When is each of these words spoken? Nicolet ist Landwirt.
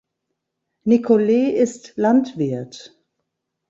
Nicolet 0.85 1.53
ist 1.57 1.93
Landwirt. 1.95 2.99